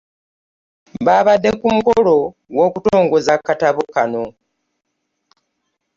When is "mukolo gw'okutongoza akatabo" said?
1.75-3.81